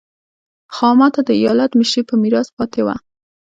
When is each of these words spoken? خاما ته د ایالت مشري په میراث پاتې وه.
خاما 0.75 1.07
ته 1.15 1.21
د 1.27 1.29
ایالت 1.41 1.71
مشري 1.79 2.01
په 2.09 2.15
میراث 2.21 2.47
پاتې 2.57 2.81
وه. 2.85 2.95